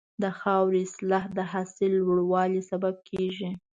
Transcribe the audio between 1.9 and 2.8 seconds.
لوړوالي